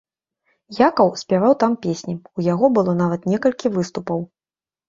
Якаў 0.87 1.11
спяваў 1.23 1.53
там 1.63 1.77
песні, 1.83 2.15
у 2.39 2.47
яго 2.53 2.73
было 2.79 2.97
нават 3.03 3.31
некалькі 3.35 3.75
выступаў. 3.77 4.19